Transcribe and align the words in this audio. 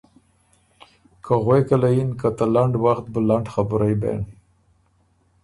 که 1.23 1.33
غوېکه 1.43 1.75
له 1.81 1.89
یِن 1.97 2.09
که 2.19 2.29
”ته 2.37 2.45
لنډ 2.55 2.73
وخت 2.85 3.05
بُو 3.11 3.19
لنډ 3.29 3.45
خبُرئ 3.53 3.93
بېن“ 4.01 4.21